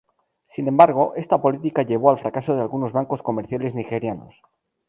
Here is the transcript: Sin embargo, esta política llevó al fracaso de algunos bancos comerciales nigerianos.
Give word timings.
Sin 0.47 0.67
embargo, 0.67 1.13
esta 1.15 1.39
política 1.43 1.83
llevó 1.83 2.09
al 2.09 2.17
fracaso 2.17 2.55
de 2.55 2.61
algunos 2.63 2.91
bancos 2.91 3.21
comerciales 3.21 3.75
nigerianos. 3.75 4.33